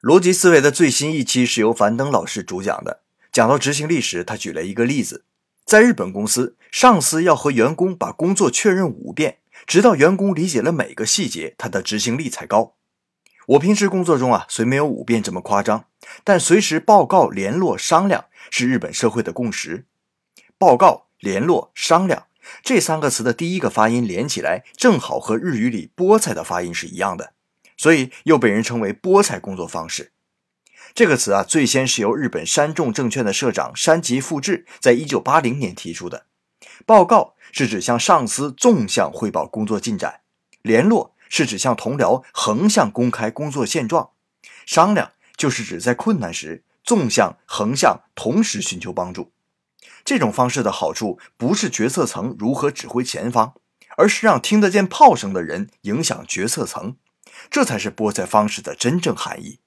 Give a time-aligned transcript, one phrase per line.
[0.00, 3.00] 逻辑思维的最新一期是由樊登老师主讲的。
[3.32, 5.24] 讲到执行力时，他举了一个例子：
[5.64, 12.74] 在日本公司，上司要和员工把工作确认五遍，直到员工理解了每个细节，他的执行力才高。
[13.48, 15.86] 我平时工作中啊，虽没有五遍这么夸张，
[16.22, 19.86] 但随时报告、联络、商量是日本社会的共识。
[20.56, 22.26] 报告、联络、商量
[22.62, 27.32] 这三个词的第一个发音连起来，正好和日语里菠菜的发音是一样的。
[27.78, 30.12] 所以又被人称为“菠菜工作方式”
[30.94, 36.26] 这个词啊，最先是由日本山重证券的社长山崎富治在一九八零年提出的。
[36.84, 40.20] 报告是指向上司纵向汇报工作进展，
[40.62, 44.10] 联络是指向同僚横向公开工作现状，
[44.66, 49.32] 商量就是指在困难时纵向、横向同时寻求帮助。
[50.04, 53.54] 这种方式的好处不是决策层如何指挥前方，
[53.96, 56.96] 而是让听得见炮声的人影响决策层。
[57.50, 59.60] 这才是菠菜方式的真正含义。